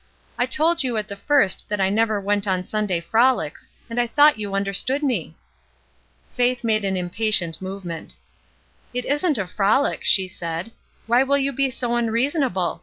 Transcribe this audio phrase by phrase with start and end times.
[0.39, 3.99] ''I told you at the first that I never went on Sun day frolics, and
[4.01, 5.35] I thought you understood me."
[6.31, 8.15] Faith made an impatient movement.
[8.95, 10.71] "It isn't a frolic," she said.
[11.07, 12.79] ''Why will you be so imreasonable?